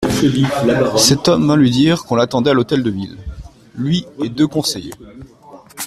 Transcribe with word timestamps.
Cet 0.97 1.27
homme 1.27 1.47
vint 1.49 1.55
lui 1.55 1.69
dire 1.69 2.05
qu'on 2.05 2.15
l'attendait 2.15 2.49
à 2.49 2.53
l'Hôtel 2.53 2.81
de 2.81 2.89
Ville, 2.89 3.17
lui 3.77 4.07
et 4.23 4.29
deux 4.29 4.47
conseillers. 4.47 4.95